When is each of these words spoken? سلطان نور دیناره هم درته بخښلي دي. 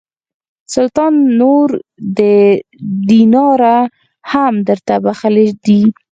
سلطان 0.75 1.13
نور 1.39 1.69
دیناره 3.09 3.77
هم 4.31 4.53
درته 4.67 4.93
بخښلي 5.05 5.47
دي. 5.65 5.81